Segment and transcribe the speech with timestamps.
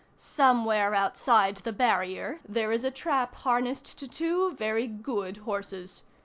[0.17, 6.01] Somewhere, outside the barrier, there is a trap harnessed to two very good horses.